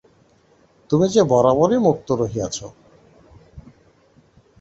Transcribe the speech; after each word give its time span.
তুমি 0.89 1.05
যে 1.09 1.21
বরাবরই 1.23 1.79
মুক্ত 1.79 2.07
রহিয়াছ। 2.11 2.57